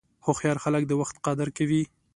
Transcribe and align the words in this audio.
هوښیار 0.25 0.57
خلک 0.63 0.83
د 0.87 0.91
وخت 1.01 1.15
قدر 1.25 1.47
کوي. 1.57 1.83